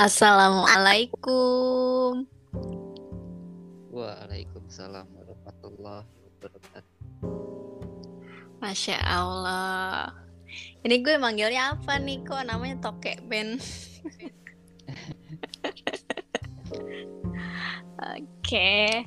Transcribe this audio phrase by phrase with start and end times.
[0.00, 2.24] Assalamualaikum.
[3.92, 7.20] Waalaikumsalam warahmatullahi wabarakatuh.
[8.64, 10.16] Masya Allah.
[10.80, 12.24] Ini gue manggilnya apa nih?
[12.24, 13.60] Kok namanya Tokek Ben?
[18.16, 19.04] Oke.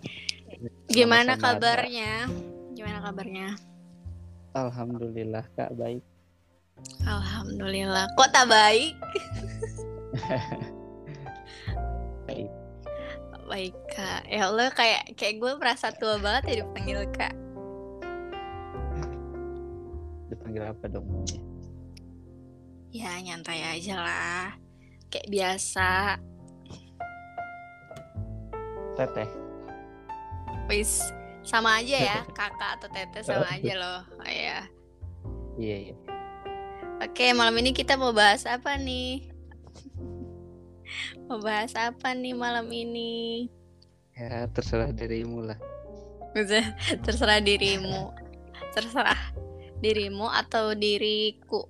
[0.93, 1.57] Gimana Sama-sama, Kak.
[1.57, 2.29] kabarnya?
[2.77, 3.57] Gimana kabarnya?
[4.53, 6.05] Alhamdulillah kak baik.
[7.01, 8.13] Alhamdulillah.
[8.13, 8.93] Kok tak baik?
[12.33, 12.49] Baik.
[13.43, 14.21] Baik kak.
[14.25, 17.33] Ya Allah kayak kayak gue merasa tua banget ya dipanggil kak.
[20.33, 21.05] Dipanggil apa dong?
[22.89, 24.45] Ya nyantai aja lah.
[25.13, 26.17] Kayak biasa.
[28.97, 29.29] Teteh.
[30.65, 31.05] Wis
[31.43, 34.01] sama aja ya kakak atau tete sama aja loh.
[34.17, 34.65] Oh, ya.
[35.61, 35.95] Iya iya.
[37.03, 39.32] Oke malam ini kita mau bahas apa nih?
[41.25, 43.47] Mau bahas apa nih malam ini?
[44.13, 45.59] Ya terserah dirimu lah.
[47.01, 48.13] Terserah dirimu.
[48.73, 49.17] Terserah
[49.81, 51.65] dirimu atau diriku.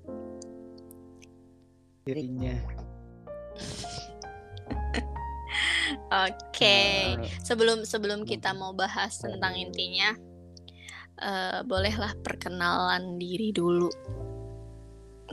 [2.04, 2.54] Dirinya.
[6.28, 6.62] Oke.
[6.64, 10.16] Eh, Sebelum sebelum kita mau bahas tentang intinya,
[11.20, 13.90] eh, bolehlah perkenalan diri dulu.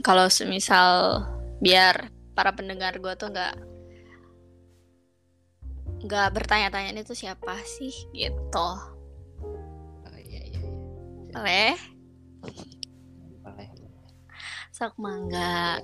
[0.01, 1.21] Kalau semisal
[1.61, 3.70] biar para pendengar gue tuh nggak
[6.01, 8.69] nggak bertanya-tanya ini tuh siapa sih gitu.
[10.01, 10.71] oh, iya iya iya.
[11.33, 11.73] Boleh?
[13.45, 13.67] Boleh.
[14.73, 15.77] Sok mangga.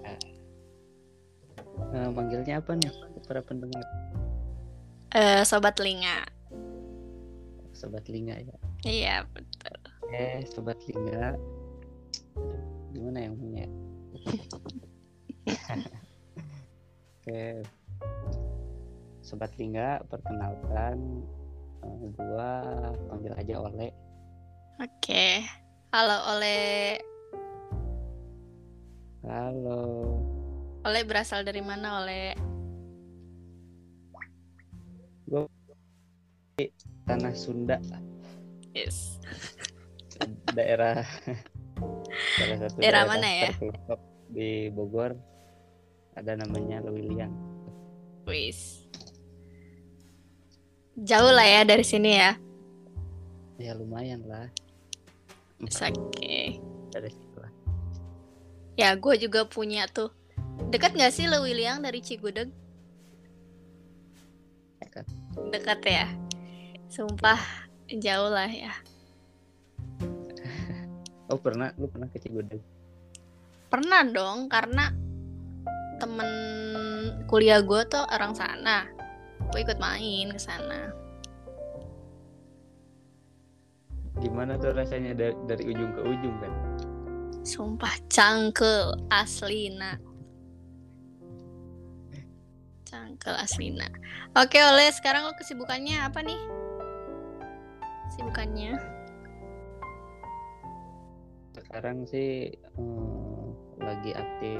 [1.93, 2.89] Eh, manggilnya apa nih
[3.29, 3.85] para pendengar?
[5.13, 6.37] Eh, sobat telinga.
[7.77, 8.57] Sobat Linga ya.
[8.81, 9.77] Iya betul.
[10.09, 11.37] Eh sobat Linga.
[12.89, 13.69] Gimana yang punya?
[17.21, 17.61] Oke.
[19.27, 21.19] Sobat Lingga, perkenalkan
[21.83, 22.63] eh, gua
[23.11, 23.91] panggil aja Oleh.
[24.79, 25.43] Oke.
[25.91, 26.95] Halo Oleh.
[29.27, 29.83] Halo.
[30.87, 32.31] Oleh berasal dari mana Oleh?
[37.03, 37.83] Tanah Sunda,
[38.71, 39.19] Yes.
[40.57, 41.03] daerah
[42.39, 43.51] salah satu Daerah mana ya?
[44.31, 45.19] di Bogor.
[46.15, 47.35] Ada namanya Lewiliang.
[48.23, 48.86] Wis.
[50.97, 52.33] Jauh lah ya dari sini ya.
[53.61, 54.49] Ya lumayan lah
[55.65, 56.57] Oke.
[56.93, 57.49] dari situ lah.
[58.77, 60.13] Ya, gue juga punya tuh.
[60.69, 62.53] Dekat nggak sih Lewiliang dari Cigudeg?
[64.81, 65.05] Dekat.
[65.49, 66.05] Dekat ya.
[66.89, 67.41] Sumpah
[67.89, 68.73] jauh lah ya.
[71.27, 72.63] Oh pernah, lu pernah ke Cigudeg?
[73.67, 74.95] Pernah dong, karena
[75.99, 76.31] temen
[77.27, 78.96] kuliah gue tuh orang sana.
[79.51, 80.91] Gue ikut main ke sana.
[84.17, 86.53] Gimana tuh rasanya dari, dari ujung ke ujung kan?
[87.45, 89.95] Sumpah cangkel aslina.
[92.83, 93.87] Cangkel aslina.
[94.35, 96.41] Oke, oleh sekarang lo kesibukannya apa nih?
[98.09, 98.71] Kesibukannya?
[101.55, 103.47] Sekarang sih eh,
[103.79, 104.59] lagi aktif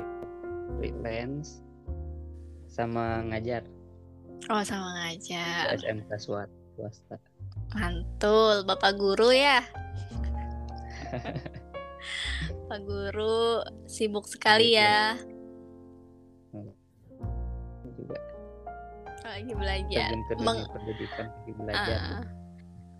[0.78, 1.66] freelance
[2.70, 3.66] sama ngajar
[4.48, 5.76] Oh, sama ngajar.
[5.76, 7.16] di SMK swasta.
[7.74, 9.60] Mantul, Bapak Guru ya.
[12.70, 15.18] Pak Guru sibuk sekali ya.
[16.54, 18.18] Ini juga
[19.28, 20.10] Lagi belajar.
[20.40, 22.00] Meng- pendidikan lagi belajar.
[22.00, 22.24] Ah,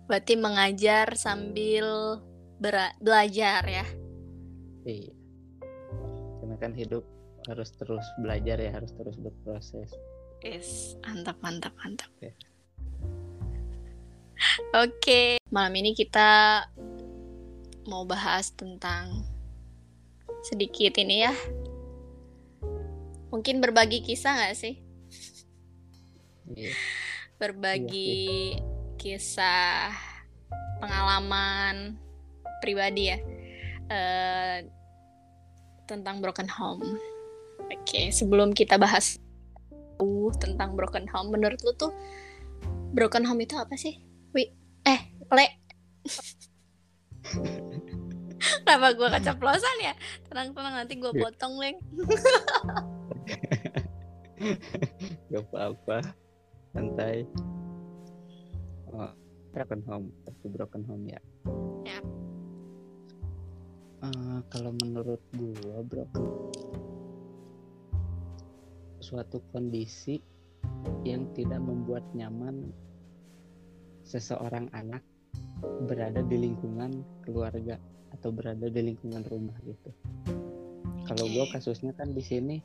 [0.04, 2.18] berarti mengajar sambil
[3.00, 3.86] belajar ya.
[4.84, 5.12] Iya.
[6.42, 7.04] Karena kan hidup
[7.48, 9.88] harus terus belajar ya, harus terus berproses.
[10.38, 12.06] Yes, mantap, mantap, mantap.
[12.14, 12.30] Oke.
[14.70, 16.62] Oke, malam ini kita
[17.90, 19.26] mau bahas tentang
[20.46, 21.34] sedikit ini ya.
[23.34, 24.78] Mungkin berbagi kisah nggak sih?
[26.54, 26.70] Iya.
[27.42, 28.54] Berbagi
[28.94, 29.90] kisah
[30.78, 31.98] pengalaman
[32.62, 33.18] pribadi ya
[33.90, 34.58] eh,
[35.90, 36.94] tentang broken home.
[37.68, 39.18] Oke, sebelum kita bahas
[39.98, 41.92] uh, tentang broken home, menurut lu tuh
[42.94, 43.98] broken home itu apa sih?
[44.32, 44.48] Wi,
[44.86, 45.46] eh, le.
[48.38, 49.94] Kenapa gue keceplosan ya?
[50.30, 51.22] Tenang-tenang nanti gue Iya.
[51.26, 51.76] potong, Leng.
[55.32, 55.98] Gak apa-apa.
[56.70, 57.26] Santai.
[58.94, 59.10] Oh,
[59.50, 61.20] broken home, satu broken home ya.
[61.82, 61.98] Ya.
[63.98, 66.22] Eh, kalau menurut gua broken
[69.08, 70.20] suatu kondisi
[71.08, 72.68] yang tidak membuat nyaman
[74.04, 75.00] seseorang anak
[75.88, 77.80] berada di lingkungan keluarga
[78.12, 79.90] atau berada di lingkungan rumah gitu.
[81.08, 82.56] Kalau gue kasusnya kan di sini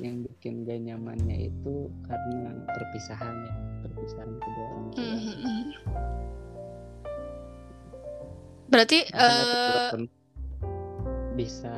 [0.00, 3.54] yang bikin gak nyamannya itu karena perpisahan ya,
[3.84, 5.04] perpisahan kedua orang tua.
[5.12, 5.64] Mhm.
[8.68, 10.02] Berarti Makanya tuh eh walaupun
[11.36, 11.76] bisa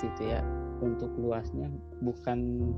[0.00, 1.68] gitu ya untuk luasnya
[2.00, 2.72] bukan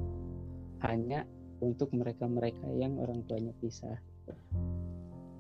[0.83, 1.23] hanya
[1.63, 3.95] untuk mereka-mereka yang orang tuanya pisah.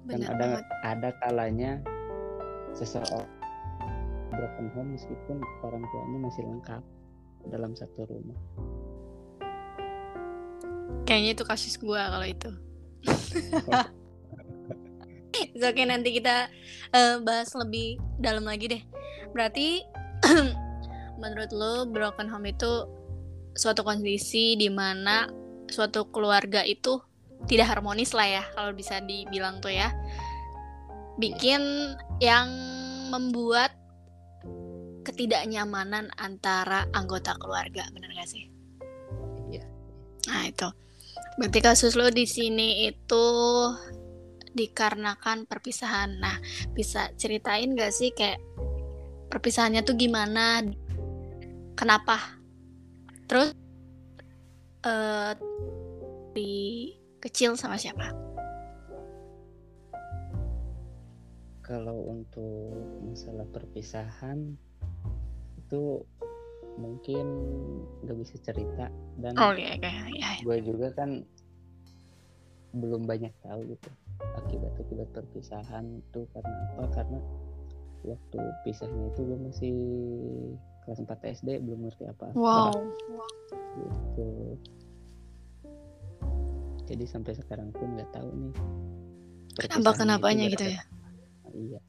[0.07, 0.65] Benar ada banget.
[0.87, 1.71] ada kalanya
[2.75, 3.27] seseorang
[4.33, 6.83] broken home meskipun orang tuanya masih lengkap
[7.51, 8.39] dalam satu rumah.
[11.03, 12.51] Kayaknya itu kasus gua kalau itu.
[15.53, 16.47] It's okay nanti kita
[16.95, 18.83] eh, bahas lebih dalam lagi deh.
[19.35, 19.83] Berarti
[21.23, 22.91] menurut lo broken home itu
[23.55, 25.31] suatu kondisi di mana
[25.71, 26.99] suatu keluarga itu
[27.47, 29.95] tidak harmonis lah ya kalau bisa dibilang tuh ya.
[31.17, 31.63] Bikin
[32.19, 32.51] yang
[33.15, 33.71] membuat
[35.03, 38.49] ketidaknyamanan antara anggota keluarga, bener gak sih?
[39.51, 39.67] Iya.
[40.31, 40.69] Nah itu.
[41.37, 43.27] Berarti kasus lo di sini itu
[44.55, 46.23] dikarenakan perpisahan.
[46.23, 46.37] Nah,
[46.73, 48.39] bisa ceritain gak sih kayak
[49.29, 50.63] perpisahannya tuh gimana?
[51.77, 52.19] Kenapa?
[53.27, 53.55] Terus
[54.83, 55.33] eh
[56.33, 56.53] di
[57.23, 58.11] kecil sama siapa?
[61.63, 62.75] Kalau untuk
[63.07, 64.59] masalah perpisahan
[65.57, 66.03] itu
[66.77, 67.27] mungkin
[68.05, 68.89] nggak bisa cerita
[69.21, 70.31] dan Oh iya, iya, iya.
[70.41, 71.25] gue juga kan
[72.73, 73.91] belum banyak tahu gitu
[74.41, 77.21] akibat-akibat perpisahan itu karena apa karena
[78.03, 79.77] waktu pisahnya itu gue masih
[80.83, 82.75] kelas 4 SD belum ngerti apa Wow.
[83.77, 84.31] gitu
[86.85, 88.55] jadi sampai sekarang pun nggak tahu nih
[89.53, 90.83] Kenapa kenapanya gitu ya?
[91.53, 91.81] iya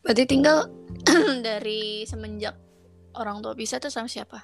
[0.00, 0.70] Berarti tinggal
[1.42, 2.54] dari semenjak
[3.12, 4.40] orang tua pisah tuh sama siapa?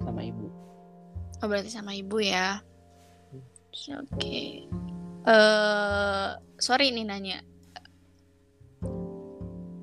[0.00, 0.46] sama ibu
[1.36, 2.64] Oh berarti sama ibu ya.
[3.92, 4.64] Oke.
[5.20, 7.44] Eh sorry nih nanya.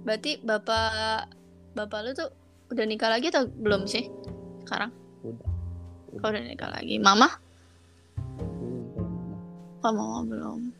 [0.01, 1.29] Berarti bapak
[1.73, 2.29] bapak lu tuh
[2.69, 4.09] udah nikah lagi atau belum sih
[4.65, 4.93] sekarang?
[5.25, 5.49] udah
[6.21, 7.01] Oh, udah nikah lagi.
[7.01, 7.27] Mama?
[9.83, 10.71] Oh mama belum.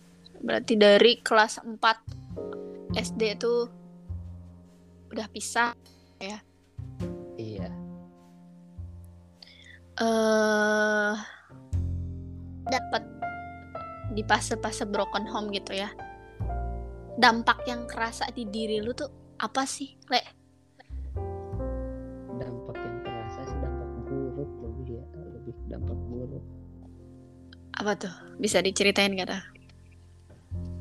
[0.45, 3.67] Berarti dari kelas 4 SD tuh
[5.09, 5.73] udah pisah.
[7.35, 7.67] iya
[9.93, 11.15] eh
[12.63, 13.03] dapat
[14.13, 15.89] di fase-fase broken home gitu ya.
[17.17, 20.42] Dampak yang kerasa di diri lu tuh apa sih, Le?
[25.73, 26.45] Dampak buruk
[27.73, 28.13] Apa tuh?
[28.37, 29.33] Bisa diceritain gak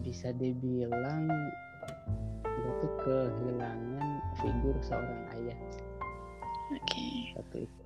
[0.03, 1.25] bisa dibilang
[2.83, 5.59] tuh kehilangan figur seorang ayah
[6.75, 7.33] Oke.
[7.39, 7.85] satu itu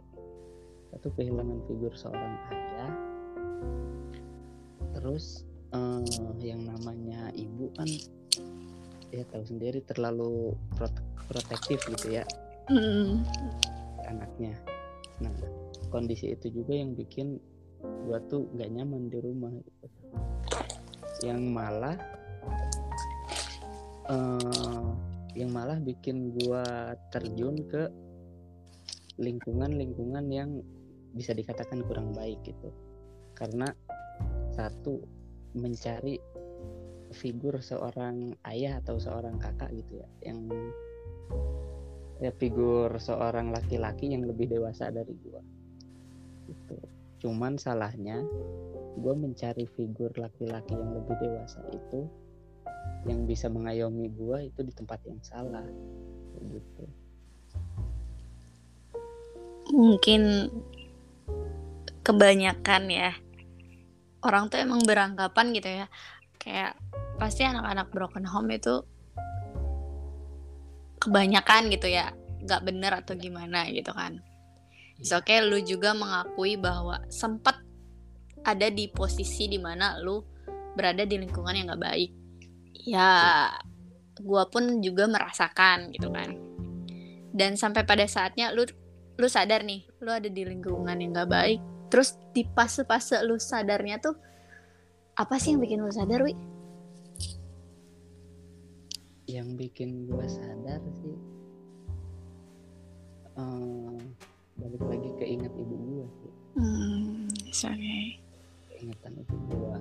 [0.90, 2.92] satu kehilangan figur seorang ayah
[4.96, 5.44] terus
[5.76, 6.00] eh,
[6.40, 7.86] yang namanya ibu kan
[9.12, 12.24] ya tahu sendiri terlalu prote- protektif gitu ya
[12.66, 13.22] Hmm.
[14.10, 14.58] anaknya
[15.22, 15.30] nah
[15.90, 17.38] kondisi itu juga yang bikin
[18.06, 19.86] gua tuh nggak nyaman di rumah gitu.
[21.24, 21.96] yang malah
[24.06, 24.86] eh
[25.36, 27.92] yang malah bikin gua terjun ke
[29.20, 30.60] lingkungan-lingkungan yang
[31.16, 32.72] bisa dikatakan kurang baik gitu
[33.36, 33.72] karena
[34.52, 35.00] satu
[35.56, 36.20] mencari
[37.12, 40.48] figur seorang ayah atau seorang kakak gitu ya yang
[42.20, 45.40] ya figur seorang laki-laki yang lebih dewasa dari gua
[46.46, 46.78] gitu
[47.26, 48.22] cuman salahnya
[48.96, 52.06] gua mencari figur laki-laki yang lebih dewasa itu
[53.06, 55.66] yang bisa mengayomi gua itu di tempat yang salah
[56.46, 56.86] gitu
[59.66, 60.46] Mungkin
[62.06, 63.10] kebanyakan ya
[64.22, 65.86] orang tuh emang beranggapan gitu ya.
[66.38, 66.78] Kayak
[67.18, 68.86] pasti anak-anak broken home itu
[71.02, 72.12] kebanyakan gitu ya
[72.46, 74.20] nggak bener atau gimana gitu kan
[74.96, 77.60] It's okay lu juga mengakui bahwa sempat
[78.46, 80.22] ada di posisi di mana lu
[80.72, 82.10] berada di lingkungan yang nggak baik.
[82.86, 83.10] Ya
[84.22, 86.32] gua pun juga merasakan gitu kan.
[87.36, 88.64] Dan sampai pada saatnya lu
[89.16, 91.60] lu sadar nih lu ada di lingkungan yang nggak baik.
[91.92, 94.16] Terus di fase-fase lu sadarnya tuh
[95.16, 96.32] apa sih yang bikin lu sadar wi?
[99.26, 101.36] Yang bikin gua sadar sih
[103.36, 104.00] eh,
[104.56, 106.32] balik lagi ke ingat ibu gue sih.
[106.56, 108.20] Hmm, sorry.
[108.80, 109.78] Ingatan ibu gue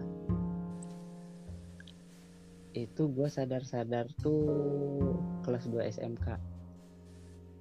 [2.75, 4.43] itu gue sadar-sadar tuh
[5.47, 6.27] kelas 2 SMK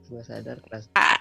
[0.05, 1.17] gue sadar kelas ah.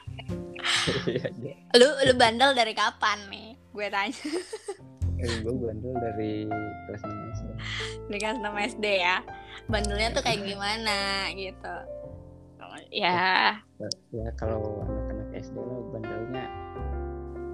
[1.80, 3.56] lu lu bandel dari kapan nih?
[3.72, 4.12] Gue tanya.
[5.24, 6.44] Eh, gue bandel dari
[6.90, 7.50] kelas enam SD
[8.12, 9.18] dari kelas 6 SD ya?
[9.72, 11.76] Bandelnya tuh kayak gimana gitu?
[12.94, 14.86] Ya ya, ya kalau
[15.44, 16.48] SD lo bandelnya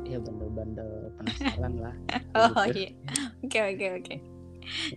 [0.06, 1.96] ya bandel-bandel penasaran lah.
[2.38, 2.94] Oh iya.
[3.42, 4.16] Oke oke oke.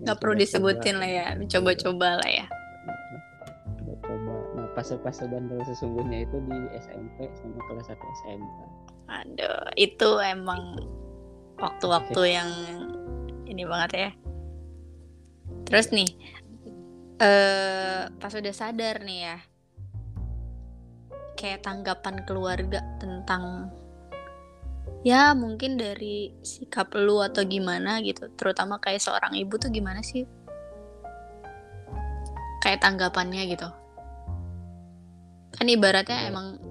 [0.04, 1.26] Nggak perlu disebutin lah ya.
[1.48, 2.46] coba-coba lah ya.
[4.04, 8.48] Coba nah fase-fase bandel sesungguhnya itu di SMP sama kelas 1 SMP
[9.12, 10.80] aduh itu emang
[11.60, 12.50] waktu-waktu yang
[13.44, 14.10] ini banget ya.
[15.68, 16.10] Terus nih
[17.20, 19.36] eh pas udah sadar nih ya
[21.42, 23.66] kayak tanggapan keluarga tentang
[25.02, 28.30] ya mungkin dari sikap lu atau gimana gitu.
[28.38, 30.22] Terutama kayak seorang ibu tuh gimana sih?
[32.62, 33.66] Kayak tanggapannya gitu.
[35.58, 36.62] Kan ibaratnya emang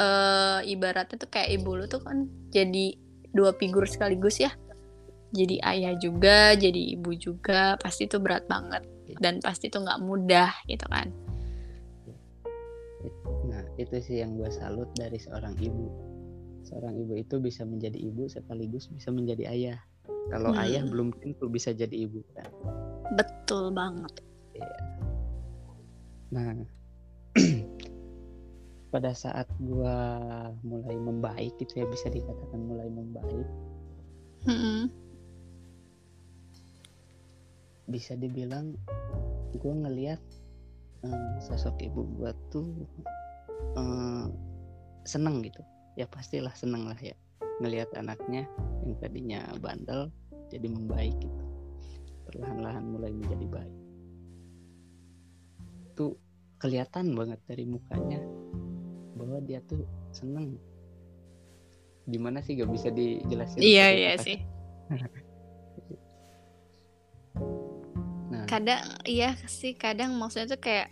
[0.00, 2.96] uh, ibaratnya tuh kayak ibu lu tuh kan jadi
[3.36, 4.56] dua figur sekaligus ya.
[5.36, 8.88] Jadi ayah juga jadi ibu juga pasti tuh berat banget.
[9.20, 11.12] Dan pasti tuh nggak mudah gitu kan
[13.80, 15.88] itu sih yang gue salut dari seorang ibu
[16.62, 19.78] seorang ibu itu bisa menjadi ibu sekaligus bisa menjadi ayah
[20.30, 20.62] kalau hmm.
[20.62, 22.50] ayah belum tentu bisa jadi ibu kan
[23.16, 24.14] betul banget
[24.56, 24.76] iya.
[26.32, 26.52] nah
[28.92, 29.96] pada saat gue
[30.62, 33.48] mulai membaik gitu ya bisa dikatakan mulai membaik
[34.46, 34.92] hmm.
[37.88, 38.76] bisa dibilang
[39.56, 40.20] gue ngelihat
[41.04, 42.68] um, sosok ibu gue tuh
[43.76, 44.32] um,
[45.04, 45.60] seneng gitu.
[45.98, 47.12] Ya pastilah seneng lah ya
[47.60, 48.48] ngelihat anaknya
[48.82, 50.08] yang tadinya bandel
[50.48, 51.44] jadi membaik gitu.
[52.28, 53.76] Perlahan-lahan mulai menjadi baik.
[55.96, 56.16] Tuh
[56.62, 58.20] kelihatan banget dari mukanya
[59.18, 60.56] bahwa dia tuh seneng.
[62.08, 62.56] Gimana sih?
[62.58, 64.40] Gak bisa dijelasin iya iya sih.
[68.32, 68.48] Nah.
[68.48, 70.88] Kadang iya sih kadang maksudnya tuh kayak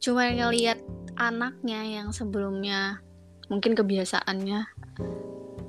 [0.00, 0.80] cuma ngelihat
[1.16, 3.00] anaknya yang sebelumnya
[3.48, 4.60] mungkin kebiasaannya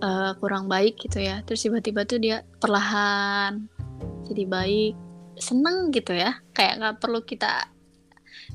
[0.03, 1.41] uh, kurang baik gitu ya.
[1.47, 3.67] Terus tiba-tiba tuh dia perlahan
[4.27, 4.95] jadi baik
[5.39, 6.37] seneng gitu ya.
[6.51, 7.71] Kayak nggak perlu kita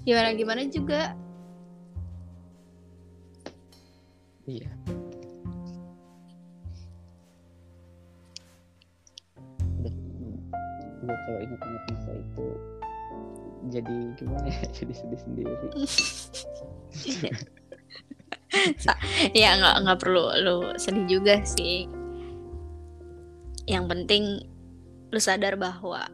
[0.05, 1.17] gimana gimana juga.
[4.45, 4.69] Iya.
[11.03, 12.47] Udah kalau ingat-ingat masa itu
[13.71, 14.63] jadi gimana ya?
[14.83, 15.55] Jadi sedih sendiri
[19.33, 21.89] ya nggak nggak perlu lu sedih juga sih.
[23.69, 24.25] Yang penting
[25.13, 26.09] lu sadar bahwa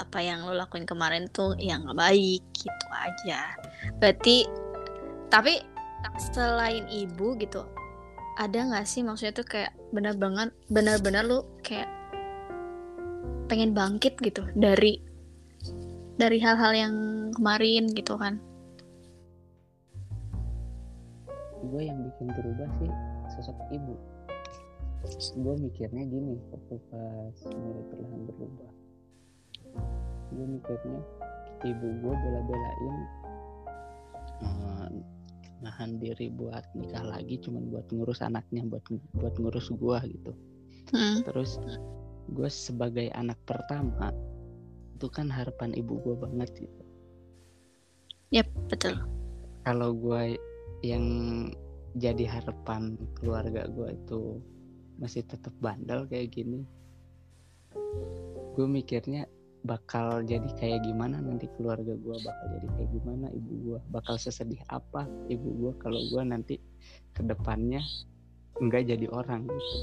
[0.00, 3.56] apa yang lu lakuin kemarin tuh ya nggak baik gitu aja.
[4.00, 4.48] Berarti
[5.28, 5.60] tapi
[6.32, 7.62] selain ibu gitu
[8.40, 11.88] ada nggak sih maksudnya tuh kayak benar banget benar-benar lu kayak
[13.52, 15.02] pengen bangkit gitu dari
[16.16, 16.94] dari hal-hal yang
[17.36, 18.40] kemarin gitu kan
[21.70, 22.92] gue yang bikin berubah sih
[23.38, 23.94] sosok ibu
[25.40, 28.72] gue mikirnya gini waktu pas mulai perlahan berubah
[30.34, 31.00] gue mikirnya
[31.64, 32.96] ibu gue bela-belain
[34.44, 34.88] uh,
[35.64, 38.84] nahan diri buat nikah lagi cuman buat ngurus anaknya buat
[39.16, 40.32] buat ngurus gue gitu
[40.92, 41.24] hmm.
[41.24, 41.56] terus
[42.30, 44.12] gue sebagai anak pertama
[44.98, 46.82] itu kan harapan ibu gue banget gitu
[48.30, 48.94] Yap, betul.
[49.66, 50.38] Kalau gue
[50.80, 51.04] yang
[51.98, 54.38] jadi harapan keluarga gue itu
[55.00, 56.62] masih tetap bandel kayak gini.
[58.54, 59.26] Gue mikirnya
[59.60, 64.60] bakal jadi kayak gimana nanti keluarga gue bakal jadi kayak gimana ibu gue bakal sesedih
[64.72, 66.56] apa ibu gue kalau gue nanti
[67.12, 67.84] ke depannya
[68.56, 69.76] enggak jadi orang gitu.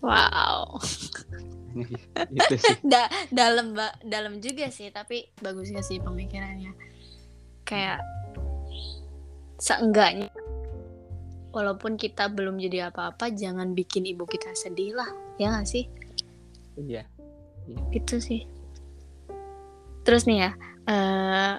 [0.00, 0.80] Wow.
[2.32, 2.76] Itu sih.
[2.92, 6.72] Da dalam dalam juga sih tapi bagusnya sih pemikirannya.
[7.68, 8.00] Kayak
[9.60, 10.32] seenggaknya.
[11.52, 15.84] Walaupun kita belum jadi apa-apa jangan bikin ibu kita sedih lah ya gak sih?
[16.78, 17.04] Iya,
[17.68, 17.78] iya.
[17.92, 18.48] gitu sih.
[20.06, 20.50] Terus nih ya
[20.88, 21.54] uh,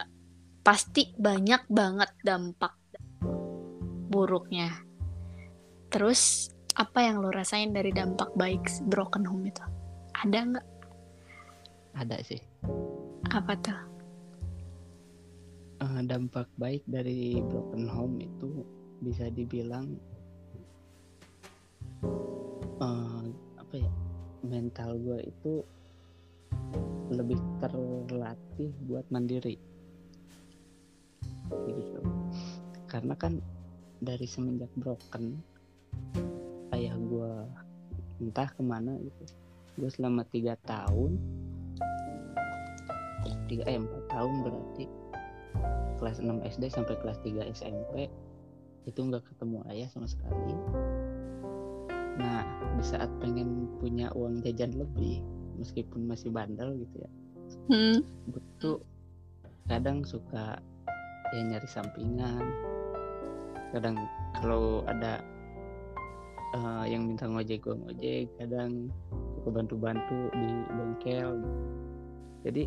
[0.66, 2.74] pasti banyak banget dampak
[4.10, 4.74] buruknya.
[5.92, 9.64] Terus apa yang lo rasain dari dampak baik broken home itu?
[10.16, 10.68] Ada nggak?
[12.00, 12.42] Ada sih.
[13.28, 13.91] Apa tuh
[15.82, 18.62] uh, dampak baik dari broken home itu
[19.02, 19.98] bisa dibilang
[22.78, 23.26] uh,
[23.58, 23.92] apa ya
[24.46, 25.54] mental gue itu
[27.12, 29.58] lebih terlatih buat mandiri.
[31.52, 32.00] Gitu.
[32.88, 33.42] Karena kan
[34.00, 35.36] dari semenjak broken
[36.72, 37.34] ayah gue
[38.22, 39.24] entah ke mana gitu
[39.78, 41.22] gue selama tiga tahun
[43.46, 44.86] tiga eh empat tahun berarti
[46.02, 48.10] kelas 6 SD sampai kelas 3 SMP
[48.90, 50.58] itu nggak ketemu ayah sama sekali.
[52.18, 52.42] Nah
[52.76, 55.22] di saat pengen punya uang jajan lebih
[55.62, 57.12] meskipun masih bandel gitu ya
[57.70, 58.00] hmm.
[58.32, 58.80] gue tuh
[59.68, 60.60] kadang suka
[61.32, 62.44] ya nyari sampingan.
[63.72, 63.96] Kadang
[64.36, 65.24] kalau ada
[66.60, 68.92] uh, yang minta ngojek gue ngojek kadang
[69.40, 71.40] suka bantu-bantu di bengkel.
[72.44, 72.64] Jadi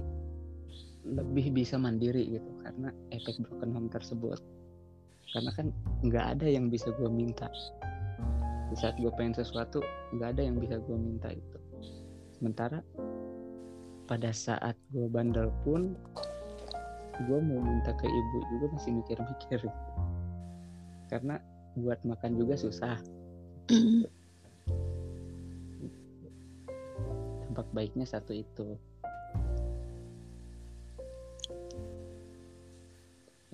[1.04, 4.40] lebih bisa mandiri gitu karena efek broken home tersebut.
[5.36, 5.66] Karena kan
[6.00, 7.48] nggak ada yang bisa gue minta.
[8.72, 9.84] Di saat gue pengen sesuatu
[10.16, 11.58] nggak ada yang bisa gue minta itu.
[12.40, 12.80] Sementara
[14.04, 15.96] pada saat gue bandel pun
[17.14, 19.60] gue mau minta ke ibu juga masih mikir-mikir.
[19.64, 19.80] Gitu.
[21.12, 21.38] karena
[21.78, 22.98] buat makan juga susah.
[27.44, 28.74] Dampak baiknya satu itu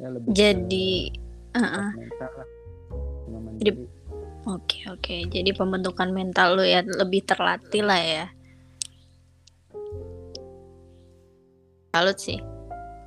[0.00, 0.90] ya lebih jadi
[1.52, 1.90] uh -uh.
[1.92, 2.48] mental lah.
[3.60, 3.70] Jadi
[4.48, 5.16] oke oke.
[5.28, 8.26] Jadi pembentukan mental lu ya lebih terlatih lah ya.
[11.92, 12.40] Salut sih.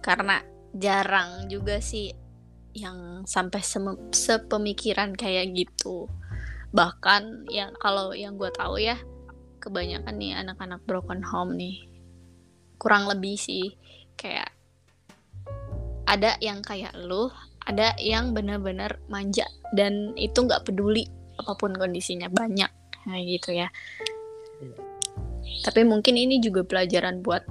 [0.05, 0.43] Karena
[0.77, 2.13] jarang juga sih
[2.77, 3.61] yang sampai
[4.13, 6.05] sepemikiran kayak gitu.
[6.73, 8.97] Bahkan ya kalau yang gue tahu ya
[9.63, 11.89] kebanyakan nih anak-anak broken home nih.
[12.77, 13.73] Kurang lebih sih.
[14.19, 14.53] Kayak
[16.13, 17.33] ada yang kayak lu
[17.65, 21.07] ada yang benar-benar manja dan itu nggak peduli
[21.39, 22.69] apa pun kondisinya banyak
[23.03, 23.67] kayak gitu ya.
[25.63, 27.43] Tapi mungkin ini juga pelajaran buat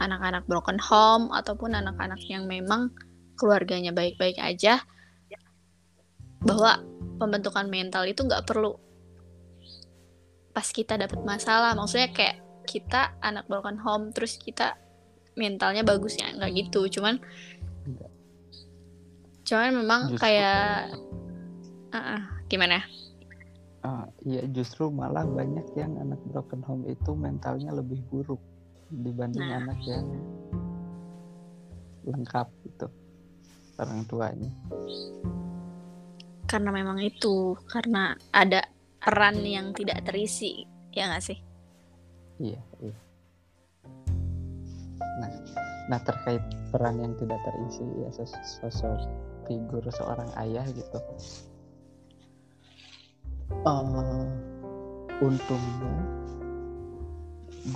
[0.00, 2.90] anak-anak broken home ataupun anak-anak yang memang
[3.36, 4.82] keluarganya baik-baik aja
[6.42, 6.82] bahwa
[7.22, 8.74] pembentukan mental itu nggak perlu
[10.52, 11.72] pas kita dapat masalah.
[11.78, 14.76] Maksudnya kayak kita anak broken home terus kita
[15.38, 17.00] mentalnya bagus ya nggak gitu.
[17.00, 17.22] Cuman
[19.42, 20.94] cuman memang justru, kayak
[21.92, 22.82] uh, uh, gimana?
[23.82, 28.38] Uh, ya justru malah banyak yang anak broken home itu mentalnya lebih buruk
[28.92, 29.58] dibanding nah.
[29.64, 30.06] anak yang
[32.06, 32.86] lengkap gitu
[33.78, 34.50] orang tuanya.
[36.46, 38.62] Karena memang itu karena ada
[39.02, 41.38] peran yang tidak terisi ya nggak sih?
[42.38, 42.98] Iya iya.
[45.18, 45.30] Nah
[45.90, 48.10] nah terkait peran yang tidak terisi ya
[48.62, 50.98] sosok figur seorang ayah gitu.
[53.62, 54.26] Uh,
[55.22, 55.94] untungnya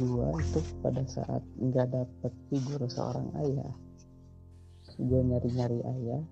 [0.00, 3.70] gua itu pada saat nggak dapet figur seorang ayah
[4.96, 6.22] gue nyari nyari ayah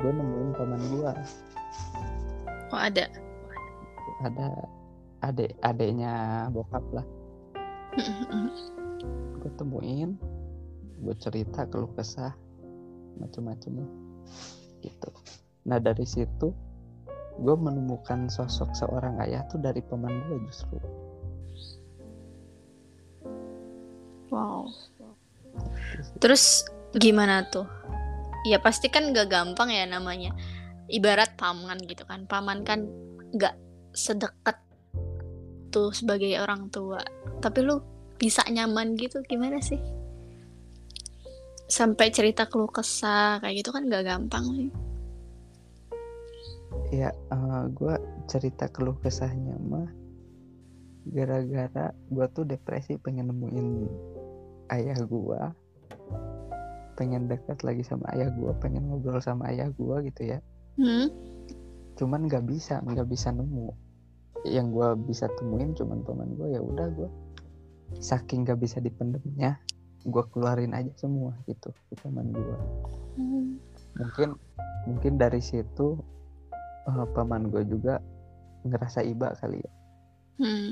[0.00, 1.12] gue nemuin paman gua.
[2.72, 3.04] Oh ada?
[4.24, 4.48] Ada
[5.20, 7.04] adek adeknya bokap lah.
[9.36, 10.16] Gue temuin
[11.02, 12.32] gue cerita keluh kesah
[13.18, 13.84] macam-macam
[14.82, 15.10] gitu.
[15.68, 16.50] Nah dari situ
[17.40, 20.76] gue menemukan sosok seorang ayah tuh dari paman gue justru.
[24.32, 24.68] Wow.
[26.20, 26.64] Terus
[26.96, 27.68] gimana tuh?
[28.48, 30.32] Ya pasti kan gak gampang ya namanya.
[30.88, 32.24] Ibarat paman gitu kan.
[32.24, 32.88] Paman kan
[33.36, 33.56] gak
[33.92, 34.60] sedekat
[35.72, 37.00] tuh sebagai orang tua.
[37.40, 37.80] Tapi lu
[38.16, 39.20] bisa nyaman gitu.
[39.28, 40.01] Gimana sih
[41.72, 44.70] sampai cerita keluh kesah kayak gitu kan gak gampang sih.
[46.92, 47.94] Ya uh, eh, gue
[48.28, 49.88] cerita keluh kesahnya mah
[51.08, 53.68] gara-gara gue tuh depresi pengen nemuin
[54.76, 55.40] ayah gue
[57.00, 60.38] pengen dekat lagi sama ayah gue pengen ngobrol sama ayah gue gitu ya.
[60.76, 61.08] Hmm?
[61.92, 63.72] cuman nggak bisa nggak bisa nemu.
[64.44, 67.08] Yang gue bisa temuin cuman teman gue ya udah gue
[68.00, 69.60] saking gak bisa dipendemnya
[70.02, 72.58] gue keluarin aja semua gitu di paman gue
[73.18, 73.46] hmm.
[73.98, 74.28] mungkin
[74.86, 75.98] mungkin dari situ
[76.90, 78.02] uh, paman gue juga
[78.62, 79.72] ngerasa iba kali ya.
[80.38, 80.70] Hmm.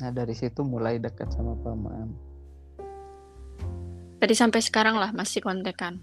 [0.00, 2.10] nah dari situ mulai dekat sama paman.
[4.18, 5.98] Tadi sampai sekarang lah masih kontekan?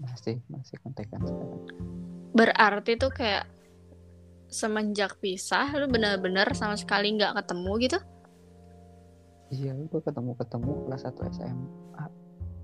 [0.00, 1.62] Masih masih kontekan sekarang.
[2.32, 3.48] Berarti tuh kayak
[4.52, 7.98] semenjak pisah lu benar-benar sama sekali nggak ketemu gitu
[9.52, 12.04] iya gue ketemu ketemu kelas 1 SMA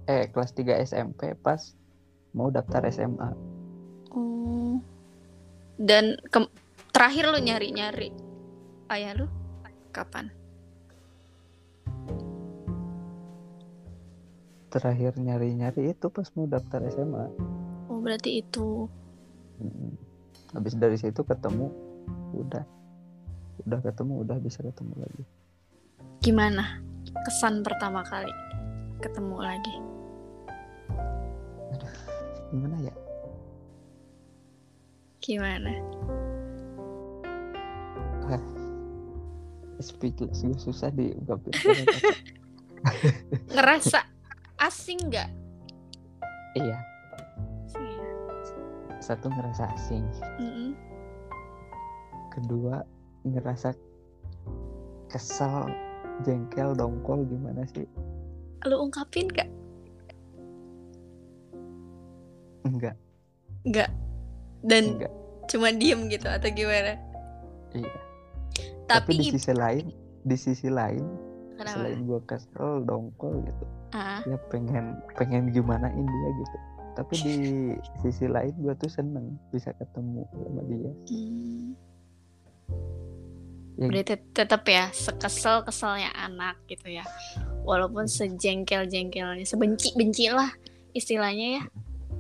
[0.08, 1.60] eh kelas 3 SMP pas
[2.32, 3.28] mau daftar SMA
[4.16, 4.80] oh.
[5.78, 6.50] Dan ke-
[6.90, 8.08] terakhir lu nyari nyari
[8.90, 9.26] ayah lu?
[9.94, 10.32] Kapan?
[14.68, 17.26] Terakhir nyari nyari itu pas mau daftar SMA
[17.92, 18.88] oh berarti itu.
[19.58, 19.92] Hmm.
[20.54, 21.68] habis dari situ ketemu
[22.32, 22.64] udah.
[23.66, 25.24] Udah ketemu udah bisa ketemu lagi
[26.20, 26.82] gimana?
[27.26, 28.30] Kesan pertama kali
[29.02, 29.74] ketemu lagi.
[32.50, 32.94] Gimana ya?
[35.20, 35.72] Gimana?
[39.78, 41.54] Speechless gue susah diungkapin
[43.54, 44.02] ngerasa
[44.58, 45.30] asing nggak?
[46.58, 46.78] Iya.
[47.70, 48.10] Asing ya?
[48.98, 50.02] satu ngerasa asing.
[50.42, 50.74] Mm-mm.
[52.34, 52.82] kedua
[53.22, 53.74] ngerasa
[55.10, 55.70] kesel
[56.26, 57.86] jengkel dongkol gimana sih?
[58.66, 59.50] Lu ungkapin gak
[62.66, 62.96] enggak
[63.64, 63.90] nggak.
[64.62, 65.12] Dan enggak
[65.48, 67.00] cuma diem gitu atau gimana?
[67.72, 67.98] Iya.
[68.88, 69.86] Tapi, tapi, di sisi lain
[70.24, 71.04] di sisi lain
[71.56, 71.76] kenapa?
[71.76, 73.64] selain gue kesel dongkol gitu
[73.96, 74.20] ah.
[74.24, 76.56] ya pengen pengen gimanain dia gitu.
[76.98, 77.36] Tapi di
[78.02, 80.92] sisi lain gue tuh seneng bisa ketemu sama dia.
[81.12, 81.66] Hmm.
[83.78, 87.06] Berarti tetap ya sekesel keselnya anak gitu ya.
[87.62, 90.50] Walaupun sejengkel jengkelnya sebenci benci lah
[90.96, 91.64] istilahnya ya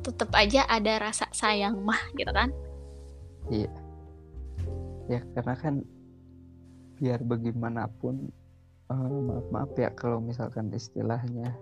[0.06, 2.54] tetap aja ada rasa sayang mah gitu kan.
[5.10, 5.74] Ya karena kan
[6.98, 8.30] biar bagaimanapun
[8.90, 11.54] eh, maaf maaf ya kalau misalkan istilahnya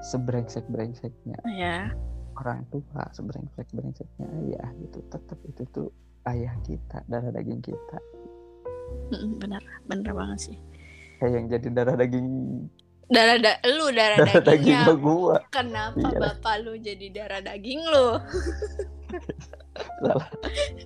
[0.00, 1.92] sebrengsek brengseknya ya
[2.40, 5.88] orang tua sebrengsek brengseknya ayah gitu tetap itu tuh
[6.32, 7.98] ayah kita darah daging kita
[9.10, 10.56] Bener bener banget sih.
[11.18, 12.28] Kayak yang jadi darah daging.
[13.10, 15.36] Darah da lu darah, darah daging dagingnya gua.
[15.50, 16.18] Kenapa Iya.
[16.22, 18.08] bapak lu jadi darah daging lu?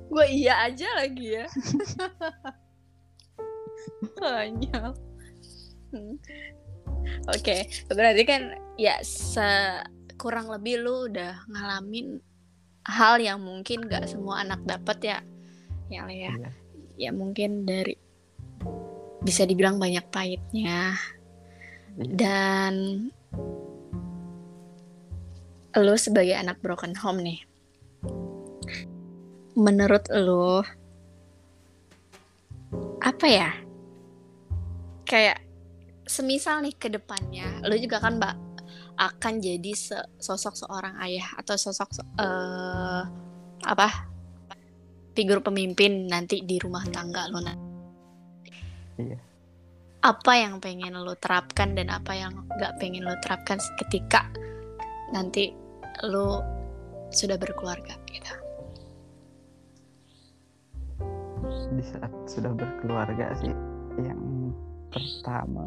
[0.08, 1.46] Gue iya aja lagi ya.
[4.18, 4.92] Konyol
[5.94, 6.18] Hmm.
[7.30, 9.78] oke berarti kan ya se
[10.18, 12.18] kurang lebih lu udah ngalamin
[12.82, 15.18] hal yang mungkin gak semua anak dapat ya
[15.86, 16.34] ya ya.
[16.34, 16.50] Iya.
[16.94, 17.96] Ya mungkin dari
[19.24, 20.94] bisa dibilang banyak pahitnya.
[21.94, 23.06] Dan
[25.74, 27.40] lu sebagai anak broken home nih
[29.54, 30.62] menurut lu
[33.02, 33.50] apa ya?
[35.06, 35.44] Kayak
[36.04, 38.36] semisal nih ke depannya lu juga kan mbak
[38.94, 43.02] akan jadi se- sosok seorang ayah atau sosok eh,
[43.64, 43.88] apa
[45.14, 47.72] figur pemimpin nanti di rumah tangga lu nanti.
[48.94, 49.18] Iya.
[50.04, 54.28] apa yang pengen lo terapkan dan apa yang nggak pengen lo terapkan ketika
[55.10, 55.50] nanti
[56.04, 56.44] lo
[57.08, 58.34] sudah berkeluarga gitu.
[61.74, 63.50] Di saat sudah berkeluarga sih
[63.98, 64.52] yang
[64.92, 65.66] pertama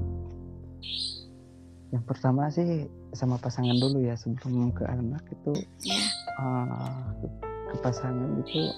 [1.89, 5.51] yang pertama sih sama pasangan dulu ya sebelum ke anak itu
[5.87, 5.97] ya
[6.39, 7.27] eh, ke,
[7.71, 8.75] ke pasangan itu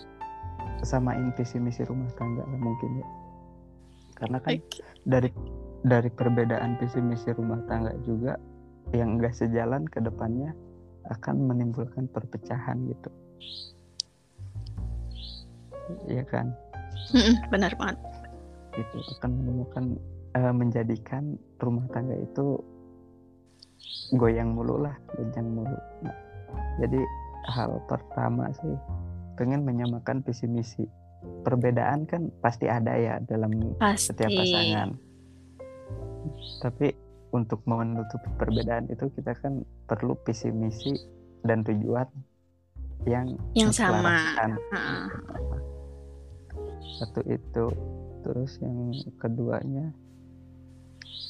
[0.84, 3.08] samain visi misi rumah tangga lah mungkin ya.
[4.20, 4.84] Karena kan Oke.
[5.08, 5.30] dari
[5.88, 8.36] dari perbedaan visi misi rumah tangga juga
[8.92, 10.52] yang enggak sejalan ke depannya
[11.08, 13.10] akan menimbulkan perpecahan gitu.
[16.06, 16.54] Iya kan?
[17.54, 17.98] Benar banget.
[18.78, 19.86] Itu akan menemukan
[20.38, 22.62] eh, menjadikan rumah tangga itu
[24.14, 25.78] goyang mulu lah goyang mulu.
[26.06, 26.16] Nah,
[26.82, 27.02] jadi
[27.50, 28.76] hal pertama sih
[29.40, 30.84] pengen menyamakan visi misi.
[31.48, 34.12] Perbedaan kan pasti ada ya dalam pasti.
[34.12, 34.90] setiap pasangan.
[36.60, 36.88] Tapi
[37.32, 40.92] untuk menutupi perbedaan itu kita kan perlu visi misi
[41.48, 42.08] dan tujuan
[43.08, 44.20] yang yang sama.
[47.00, 47.72] satu itu.
[48.20, 49.96] Terus yang keduanya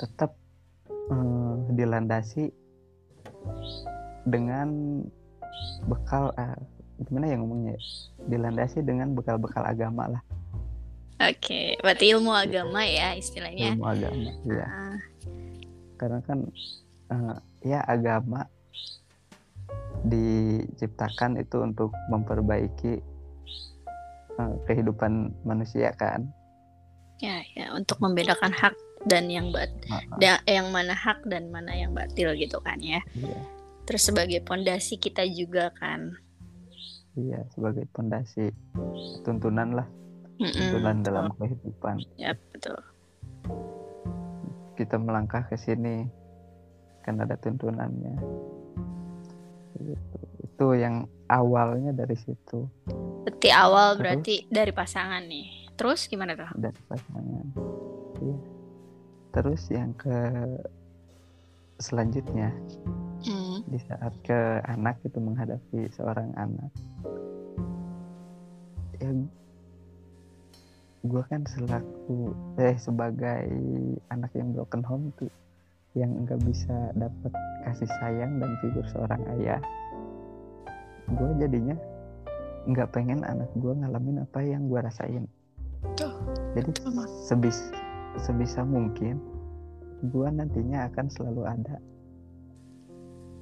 [0.02, 0.34] tetap
[0.90, 2.50] eh, dilandasi
[4.26, 5.02] dengan
[5.86, 6.58] bekal eh,
[7.08, 7.76] gimana ya ngomongnya?
[7.76, 7.82] Ya?
[8.28, 10.24] dilandasi dengan bekal-bekal agama lah.
[11.20, 13.76] Oke berarti ilmu agama ya istilahnya.
[13.76, 14.98] Ilmu agama ya Ah,
[16.00, 16.40] karena kan
[17.12, 17.36] eh,
[17.68, 18.48] ya agama
[20.08, 22.94] diciptakan itu untuk memperbaiki
[24.40, 26.24] eh, kehidupan manusia kan?
[27.20, 28.76] Ya ya untuk membedakan hak
[29.08, 33.04] dan yang bat Nah, da- yang mana hak dan mana yang batil gitu kan ya.
[33.12, 33.40] Iya.
[33.84, 36.16] Terus sebagai pondasi kita juga kan
[37.28, 38.52] iya sebagai pondasi
[39.28, 39.88] tuntunan lah.
[40.40, 41.08] Mm-mm, tuntunan betul.
[41.12, 41.96] dalam kehidupan.
[42.16, 42.80] Ya betul.
[44.80, 46.08] Kita melangkah ke sini
[47.04, 48.16] kan ada tuntunannya.
[49.80, 50.18] Gitu.
[50.44, 52.68] itu yang awalnya dari situ.
[53.24, 54.00] Berarti awal Terus?
[54.04, 55.72] berarti dari pasangan nih.
[55.80, 56.52] Terus gimana tuh?
[56.60, 57.46] Dari pasangan.
[58.20, 58.38] Iya.
[59.30, 60.18] terus yang ke
[61.80, 62.52] selanjutnya
[63.70, 66.72] di saat ke anak itu menghadapi seorang anak.
[69.00, 69.14] Ya
[71.00, 73.48] gue kan selaku eh sebagai
[74.12, 75.32] anak yang broken home tuh
[75.96, 77.32] yang nggak bisa dapat
[77.64, 79.64] kasih sayang dan figur seorang ayah
[81.08, 81.80] gue jadinya
[82.68, 85.26] nggak pengen anak gue ngalamin apa yang gue rasain.
[86.54, 86.72] Jadi
[87.24, 87.72] sebis
[88.20, 89.18] sebisa mungkin
[90.04, 91.80] gue nantinya akan selalu ada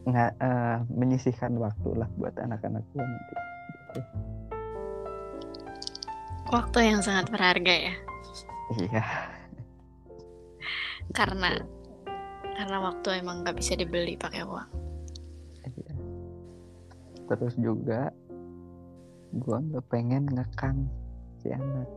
[0.07, 4.09] nggak eh, menyisihkan waktu lah buat anak-anak gue nanti gitu.
[6.47, 7.95] waktu yang sangat berharga ya
[8.79, 9.03] iya
[11.11, 11.59] karena
[12.55, 14.69] karena waktu emang nggak bisa dibeli pakai uang
[15.75, 15.93] iya.
[17.27, 18.07] terus juga
[19.35, 20.87] gue nggak pengen ngekang
[21.43, 21.87] si anak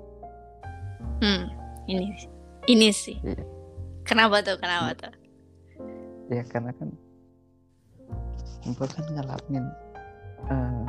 [1.23, 1.47] hmm
[1.87, 2.07] ini
[2.67, 3.47] ini sih Iya.
[4.03, 5.15] kenapa tuh kenapa tuh
[6.35, 6.91] ya karena kan
[8.67, 9.65] gue kan ngalamin
[10.51, 10.87] eh,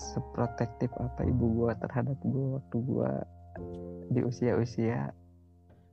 [0.00, 3.12] seprotektif apa ibu gue terhadap gue waktu gue
[4.10, 5.14] di usia-usia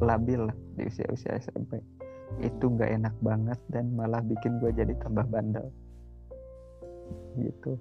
[0.02, 1.78] labil lah di usia-usia SMP
[2.40, 5.68] itu nggak enak banget dan malah bikin gue jadi tambah bandel.
[7.36, 7.76] Gitu.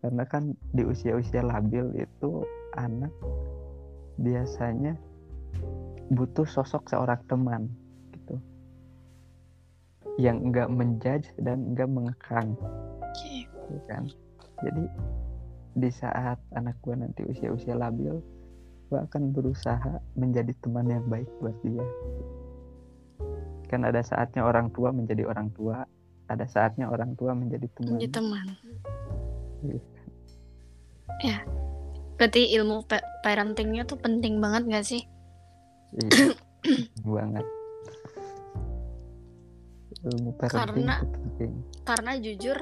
[0.00, 2.46] Karena kan di usia-usia labil itu
[2.78, 3.12] anak
[4.16, 4.96] biasanya
[6.08, 7.68] butuh sosok seorang teman
[10.16, 12.56] yang enggak menjudge dan enggak mengekang.
[13.00, 13.44] Oke.
[13.44, 14.04] gitu kan?
[14.64, 14.84] Jadi
[15.76, 18.16] di saat anak gue nanti usia-usia labil
[18.86, 21.84] gue akan berusaha menjadi teman yang baik buat dia.
[23.66, 25.84] Kan ada saatnya orang tua menjadi orang tua
[26.26, 27.98] ada saatnya orang tua menjadi teman.
[27.98, 28.46] Menjadi teman.
[29.66, 29.80] Iya.
[31.22, 31.38] ya.
[32.16, 35.02] Berarti ilmu pa- parentingnya tuh penting banget gak sih?
[35.92, 36.32] Iya,
[37.04, 37.44] banget
[40.08, 42.58] ilmu parenting Karena- itu penting karena jujur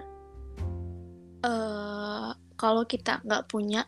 [1.45, 3.85] eh kalau kita nggak punya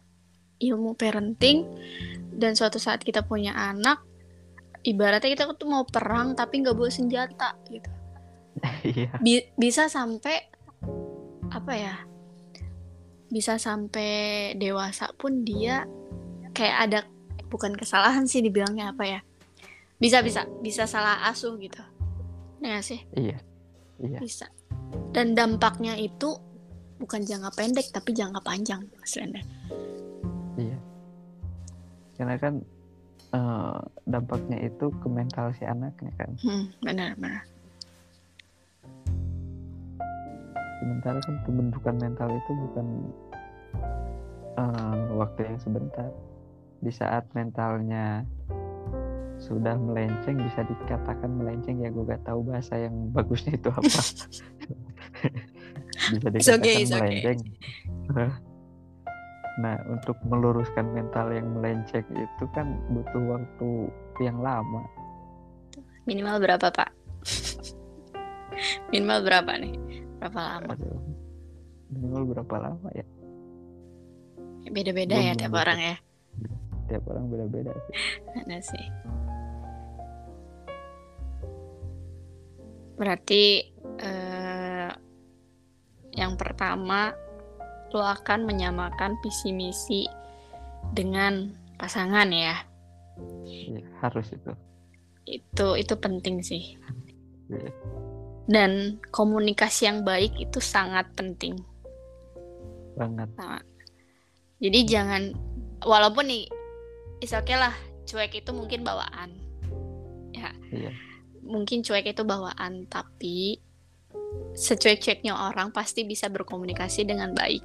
[0.59, 1.65] ilmu parenting
[2.37, 4.03] dan suatu saat kita punya anak
[4.83, 7.91] ibaratnya kita tuh mau perang tapi nggak bawa senjata gitu.
[8.87, 9.13] Iya.
[9.21, 10.49] Bi- bisa sampai
[11.53, 11.95] apa ya
[13.29, 15.85] bisa sampai dewasa pun dia
[16.57, 16.99] kayak ada
[17.53, 19.21] bukan kesalahan sih dibilangnya apa ya
[20.01, 21.85] bisa bisa bisa salah asuh gitu
[22.63, 23.39] ya sih iya
[24.01, 24.47] iya bisa
[25.13, 26.37] dan dampaknya itu
[26.97, 29.45] bukan jangka pendek tapi jangka panjang maksudnya
[30.57, 30.79] Iya.
[32.17, 32.55] Karena kan
[33.37, 36.31] eh, dampaknya itu ke mental si anaknya kan.
[36.41, 37.45] hmm, benar benar
[40.81, 42.87] Sementara kan pembentukan mental itu bukan
[44.57, 46.11] eh, waktu yang sebentar.
[46.81, 48.25] Di saat mentalnya
[49.47, 53.87] sudah melenceng bisa dikatakan melenceng ya gue gak tahu bahasa yang bagusnya itu apa.
[56.13, 57.23] bisa It's dikatakan okay, it's okay.
[57.23, 57.39] melenceng.
[59.57, 63.69] Nah, untuk meluruskan mental yang melenceng itu kan butuh waktu
[64.21, 64.85] yang lama.
[66.05, 66.93] minimal berapa pak
[68.93, 69.75] minimal berapa nih
[70.21, 71.01] berapa lama Aduh.
[71.89, 73.07] Minimal berapa lama ya?
[74.69, 75.97] beda-beda ya tiap orang ya
[76.87, 77.95] Tiap orang beda-beda sih.
[78.39, 78.85] ada sih
[82.97, 83.69] berarti
[84.01, 84.91] eh,
[86.13, 87.13] yang pertama
[87.93, 90.03] lo akan menyamakan visi misi
[90.93, 92.57] dengan pasangan ya
[93.49, 94.53] Iya, harus itu.
[95.25, 96.77] itu itu penting sih
[97.49, 97.71] Iya.
[98.47, 98.71] dan
[99.09, 101.57] komunikasi yang baik itu sangat penting
[102.95, 103.29] Banget.
[104.59, 105.23] jadi jangan
[105.81, 106.45] walaupun nih
[107.21, 107.73] is okay lah
[108.05, 109.37] cuek itu mungkin bawaan
[110.69, 110.91] Iya.
[111.47, 113.63] Mungkin cuek itu bawaan tapi
[114.59, 117.63] secuek-cueknya orang pasti bisa berkomunikasi dengan baik.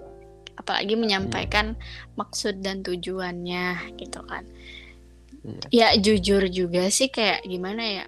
[0.56, 1.74] Apalagi menyampaikan
[2.16, 4.46] maksud dan tujuannya gitu kan.
[5.42, 5.98] Iya.
[5.98, 8.06] ya jujur juga sih kayak gimana ya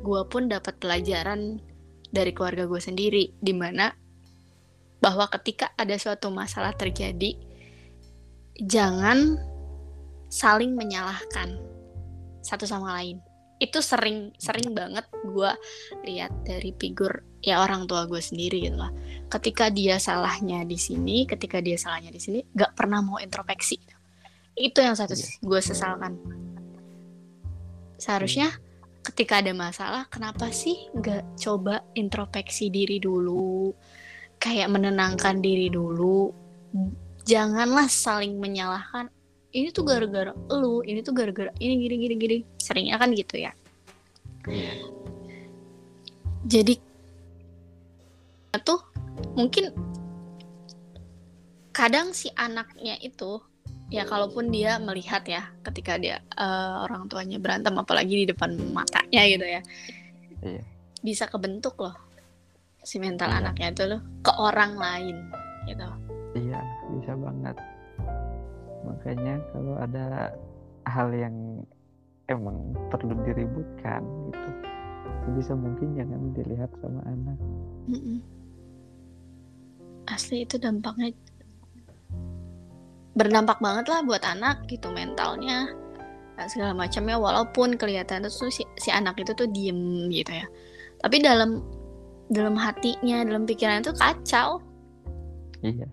[0.00, 1.60] gue pun dapat pelajaran
[2.08, 3.92] dari keluarga gue sendiri di mana
[5.04, 7.36] bahwa ketika ada suatu masalah terjadi
[8.56, 9.36] jangan
[10.32, 11.60] saling menyalahkan
[12.40, 13.20] satu sama lain
[13.62, 15.52] itu sering sering banget gue
[16.02, 18.90] lihat dari figur ya orang tua gue sendiri gitu lah.
[19.30, 23.78] Ketika dia salahnya di sini ketika dia salahnya di sini gak pernah mau introspeksi.
[24.58, 25.38] Itu yang satu Iya.
[25.46, 26.12] gue sesalkan.
[28.02, 28.50] Seharusnya
[29.06, 33.70] ketika ada masalah kenapa sih nggak coba introspeksi diri dulu?
[34.42, 36.34] Kayak menenangkan diri dulu.
[37.22, 39.06] Janganlah saling menyalahkan
[39.52, 43.52] ini tuh gara-gara lu ini tuh gara-gara ini gini gini gini seringnya kan gitu ya
[44.48, 44.74] Iya.
[46.42, 46.74] jadi
[48.66, 48.82] tuh
[49.38, 49.70] mungkin
[51.70, 53.38] kadang si anaknya itu
[53.88, 59.22] ya kalaupun dia melihat ya ketika dia uh, orang tuanya berantem apalagi di depan matanya
[59.30, 59.60] gitu ya
[60.42, 60.62] iya.
[61.00, 61.94] bisa kebentuk loh
[62.82, 63.38] si mental iya.
[63.46, 65.16] anaknya itu loh ke orang lain
[65.70, 65.86] gitu
[66.34, 66.60] iya
[66.98, 67.56] bisa banget
[68.82, 70.34] makanya kalau ada
[70.86, 71.62] hal yang
[72.30, 74.50] emang perlu diributkan gitu
[75.38, 77.38] bisa mungkin jangan dilihat sama anak.
[77.86, 78.18] Mm -mm.
[80.10, 81.14] asli itu dampaknya
[83.14, 85.70] berdampak banget lah buat anak gitu mentalnya
[86.50, 87.16] segala macamnya.
[87.22, 90.46] Walaupun kelihatan tuh si, si anak itu tuh diem gitu ya.
[91.02, 91.62] Tapi dalam
[92.32, 94.58] dalam hatinya dalam pikirannya tuh kacau.
[95.62, 95.86] Iya.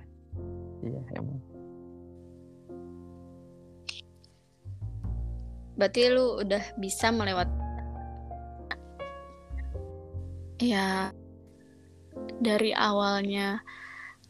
[0.79, 1.37] Iya emang
[5.79, 7.55] berarti lu udah bisa melewati
[10.59, 11.07] ya
[12.43, 13.63] dari awalnya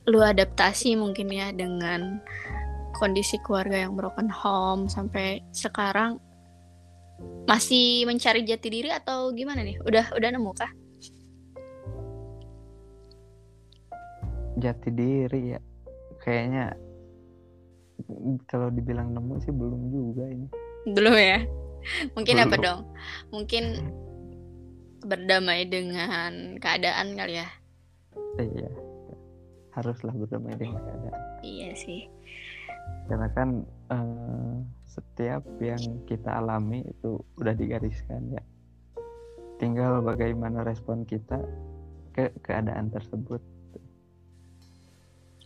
[0.05, 2.21] lu adaptasi mungkin ya dengan
[2.93, 6.21] kondisi keluarga yang broken home sampai sekarang
[7.47, 9.79] masih mencari jati diri atau gimana nih?
[9.83, 10.71] Udah udah nemu kah?
[14.59, 15.59] Jati diri ya.
[16.19, 16.75] Kayaknya
[18.47, 20.47] kalau dibilang nemu sih belum juga ini.
[20.95, 21.45] Belum ya?
[22.13, 22.45] Mungkin belum.
[22.49, 22.81] apa dong?
[23.31, 23.63] Mungkin
[25.05, 27.47] berdamai dengan keadaan kali ya?
[28.35, 28.69] Iya.
[29.73, 31.21] Haruslah berdamai dengan keadaan.
[31.39, 32.09] Iya sih
[33.09, 33.49] karena kan
[33.89, 38.43] uh, setiap yang kita alami itu udah digariskan ya
[39.57, 41.41] tinggal bagaimana respon kita
[42.13, 43.41] ke keadaan tersebut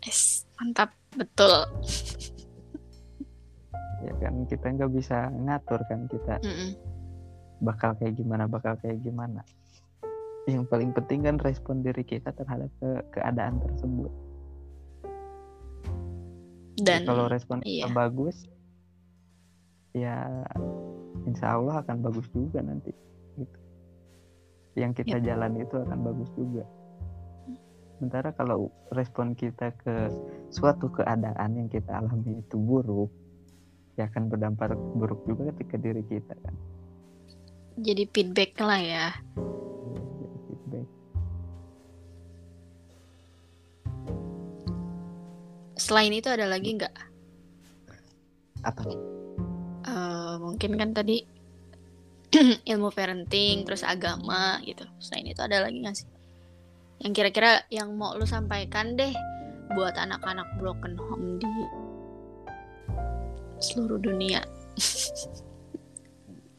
[0.03, 1.63] yes, mantap betul
[4.03, 6.69] ya kan kita nggak bisa ngatur kan kita mm -mm.
[7.63, 9.41] bakal kayak gimana bakal kayak gimana
[10.43, 14.11] yang paling penting kan respon diri kita terhadap ke keadaan tersebut
[16.83, 17.87] dan kalau respon iya.
[17.87, 18.43] bagus
[19.95, 20.43] ya
[21.23, 22.91] insya Allah akan bagus juga nanti
[23.39, 23.59] gitu
[24.75, 25.23] yang kita yep.
[25.23, 26.65] jalan itu akan bagus juga
[27.95, 30.11] sementara kalau respon kita ke
[30.51, 33.07] suatu keadaan yang kita alami itu buruk
[33.99, 36.55] ya akan berdampak buruk juga ketika diri kita kan
[37.81, 39.07] jadi feedback lah ya
[45.83, 46.95] Selain itu ada lagi nggak?
[48.63, 48.81] Apa?
[49.83, 51.27] Uh, mungkin kan tadi
[52.71, 54.87] ilmu parenting, terus agama gitu.
[55.03, 56.07] Selain itu ada lagi nggak sih?
[57.03, 59.11] Yang kira-kira yang mau lu sampaikan deh
[59.75, 61.51] buat anak-anak broken home di
[63.63, 64.43] seluruh dunia.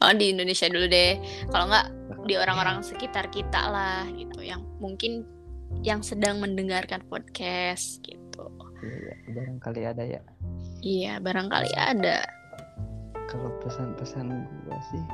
[0.04, 1.20] oh di Indonesia dulu deh.
[1.52, 1.86] Kalau nggak
[2.24, 5.28] di orang-orang sekitar kita lah gitu, yang mungkin
[5.82, 8.46] yang sedang mendengarkan podcast gitu
[8.84, 10.22] iya, barangkali ada ya
[10.84, 12.22] iya barangkali ada
[13.26, 14.28] kalau pesan-pesan
[14.68, 15.04] gue sih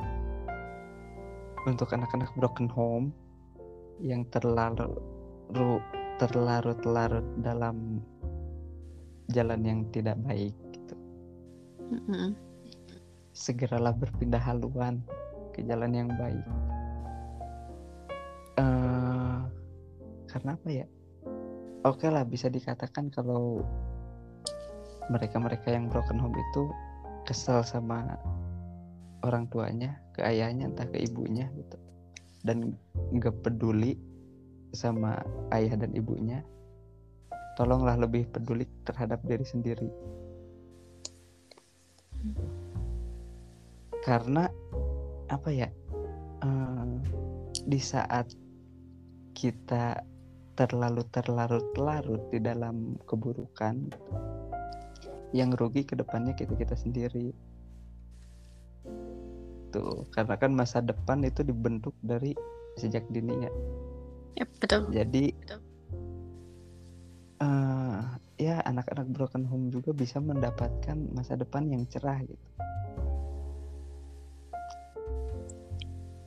[1.68, 3.14] untuk anak-anak broken home
[4.02, 4.96] yang terlalu
[6.20, 8.00] terlarut-larut dalam
[9.32, 10.52] jalan yang tidak baik
[13.34, 15.02] segeralah berpindah haluan
[15.54, 16.46] ke jalan yang baik
[18.58, 19.46] uh,
[20.30, 20.86] karena apa ya
[21.84, 23.64] oke okay lah bisa dikatakan kalau
[25.10, 26.70] mereka-mereka yang broken home itu
[27.26, 28.14] kesel sama
[29.26, 31.76] orang tuanya, ke ayahnya entah ke ibunya gitu.
[32.46, 32.74] Dan
[33.12, 33.98] nggak peduli
[34.72, 35.20] sama
[35.52, 36.46] ayah dan ibunya.
[37.58, 39.90] Tolonglah lebih peduli terhadap diri sendiri.
[44.04, 44.48] Karena
[45.28, 45.68] apa ya?
[46.40, 46.96] Uh,
[47.68, 48.32] di saat
[49.36, 50.00] kita
[50.56, 53.92] terlalu terlarut-larut di dalam keburukan
[55.32, 57.32] yang rugi ke depannya kita kita sendiri
[59.70, 62.34] tuh karena kan masa depan itu dibentuk dari
[62.74, 63.52] sejak dini ya
[64.42, 65.60] yep, betul jadi betul.
[67.40, 68.04] Uh,
[68.40, 72.48] ya anak-anak broken home juga bisa mendapatkan masa depan yang cerah gitu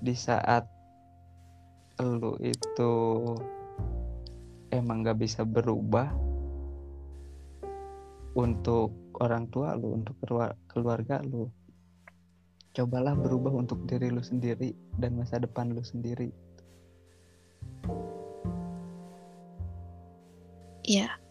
[0.04, 0.68] di saat
[2.04, 2.92] lu itu
[4.76, 6.12] emang gak bisa berubah
[8.36, 8.92] untuk
[9.22, 10.18] orang tua lu, untuk
[10.68, 11.48] keluarga lu,
[12.74, 16.34] cobalah berubah untuk diri lu sendiri dan masa depan lu sendiri.
[20.84, 21.23] Iya.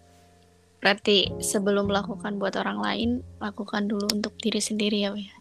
[0.82, 5.36] Berarti sebelum melakukan buat orang lain, lakukan dulu untuk diri sendiri ya, ya.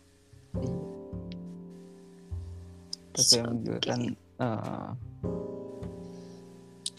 [3.11, 4.01] Tapi yang juga kan
[4.39, 4.89] uh,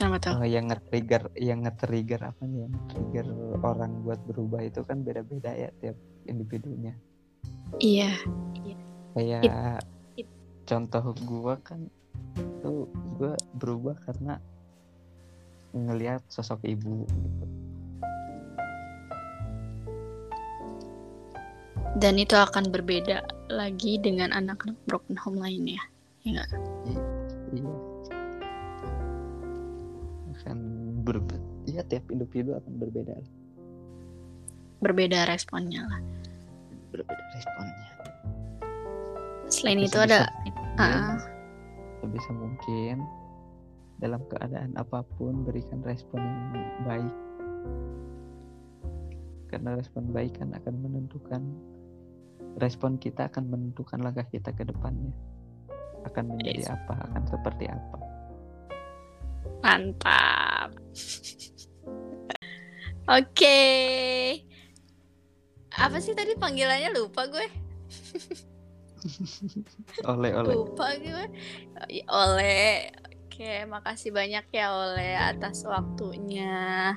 [0.02, 0.34] Kenapa tuh?
[0.42, 2.66] Uh, yang nge-trigger, yang nge-trigger apa nih?
[2.66, 3.26] Yang trigger
[3.62, 5.94] orang buat berubah itu kan beda-beda ya tiap
[6.26, 6.98] individunya.
[7.78, 8.10] Iya.
[9.14, 9.42] Kayak
[10.18, 10.28] it, it.
[10.66, 11.86] contoh gue kan
[12.66, 14.42] tuh gue berubah karena
[15.70, 17.61] ngelihat sosok ibu gitu.
[21.92, 23.20] Dan itu akan berbeda
[23.52, 25.80] lagi dengan anak-anak broken home lainnya,
[26.24, 26.50] ya nggak?
[27.52, 27.72] Iya.
[30.40, 30.58] Akan
[31.04, 31.48] berbeda.
[31.68, 33.12] Iya tiap individu akan berbeda.
[34.80, 36.00] Berbeda responnya lah.
[36.96, 37.86] Berbeda responnya.
[39.52, 40.32] Selain Tapi itu ada.
[40.80, 41.20] Uh,
[42.00, 43.04] sebisa mungkin
[44.00, 47.14] dalam keadaan apa pun berikan respon yang baik
[49.52, 51.44] karena respon baik kan akan menentukan
[52.58, 55.12] respon kita akan menentukan langkah kita ke depannya.
[56.04, 56.72] Akan menjadi yes.
[56.72, 57.98] apa akan seperti apa.
[59.62, 60.70] Mantap.
[63.12, 63.26] Oke.
[63.32, 64.22] Okay.
[65.72, 66.92] apa sih tadi panggilannya?
[66.92, 67.46] Lupa gue.
[70.12, 70.52] Oleh oleh.
[70.52, 71.24] Lupa gue.
[72.06, 72.92] Oleh.
[73.32, 76.92] Oke makasih banyak ya oleh atas waktunya.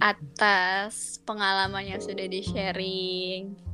[0.00, 3.69] Atas pengalaman yang sudah di sharing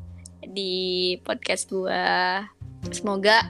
[0.51, 2.07] di podcast gue.
[2.95, 3.47] Semoga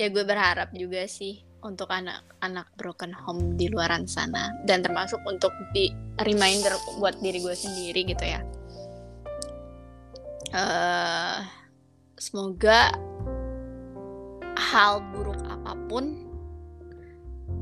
[0.00, 5.52] ya gue berharap juga sih untuk anak-anak broken home di luaran sana dan termasuk untuk
[5.76, 5.92] di
[6.24, 8.40] reminder buat diri gue sendiri gitu ya.
[10.50, 11.46] Uh,
[12.18, 12.90] semoga
[14.58, 16.26] hal buruk apa pun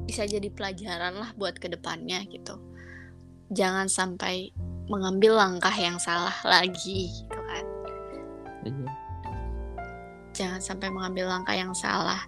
[0.08, 2.56] bisa jadi pelajaran lah buat ke depannya gitu.
[3.52, 4.52] Jangan sampai
[4.88, 7.27] mengambil langkah yang salah lagi
[8.66, 8.88] Iya.
[10.34, 12.22] Jangan sampai mengambil langkah yang salah.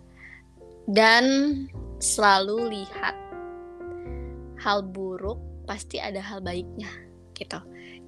[0.91, 1.25] Dan
[2.03, 3.15] selalu lihat
[4.61, 6.91] hal buruk pasti ada hal baiknya
[7.39, 7.61] gitu.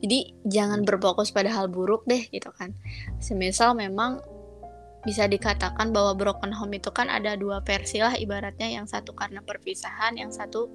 [0.02, 2.74] Jadi jangan berfokus pada hal buruk deh gitu kan.
[3.22, 4.18] Semisal memang
[5.02, 9.42] bisa dikatakan bahwa broken home itu kan ada dua versi lah ibaratnya yang satu karena
[9.42, 10.70] perpisahan, yang satu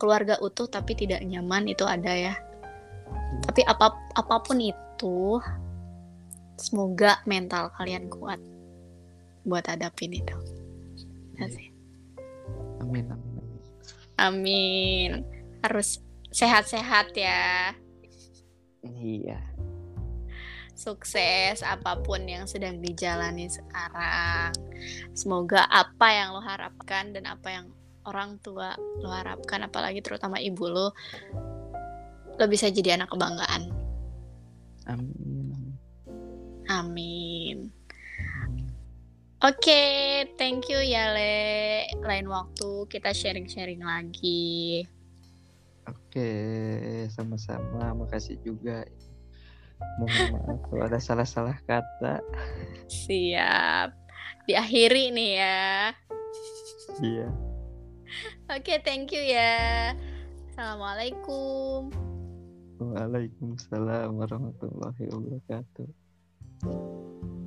[0.00, 2.34] keluarga utuh tapi tidak nyaman itu ada ya.
[2.34, 3.42] Hmm.
[3.44, 5.38] Tapi apa apa pun itu
[6.60, 8.38] semoga mental kalian kuat
[9.48, 10.36] buat hadapin itu.
[11.40, 11.72] Ya sih.
[12.84, 13.60] Amin, amin, amin.
[14.20, 15.10] Amin.
[15.64, 17.72] Harus sehat-sehat ya.
[18.84, 19.40] Iya.
[20.76, 24.52] Sukses apa pun yang sedang dijalani sekarang.
[25.12, 27.66] Semoga apa yang lo harapkan dan apa yang
[28.08, 30.96] orang tua lo harapkan, apalagi terutama ibu lo,
[32.40, 33.68] lo bisa jadi anak kebanggaan.
[34.88, 35.29] Amin.
[36.70, 37.74] Amin.
[39.40, 39.88] Oke, okay,
[40.38, 41.88] thank you ya Le.
[42.04, 44.84] Lain waktu kita sharing-sharing lagi.
[45.88, 46.30] Oke,
[47.10, 47.90] sama-sama.
[47.96, 48.86] Makasih juga.
[49.98, 52.20] Mohon maaf kalau ada salah-salah kata.
[52.86, 53.96] Siap.
[54.44, 55.96] Diakhiri nih ya.
[57.00, 57.28] Iya.
[58.52, 59.96] Oke, okay, thank you ya.
[60.52, 61.88] Assalamualaikum.
[62.76, 65.99] Waalaikumsalam warahmatullahi wabarakatuh.
[66.62, 67.39] うん。